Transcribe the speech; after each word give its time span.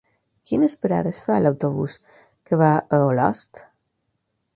Quines 0.51 0.75
parades 0.85 1.19
fa 1.25 1.35
l'autobús 1.43 1.97
que 2.49 2.59
va 2.63 2.71
a 2.79 3.01
Olost? 3.11 3.63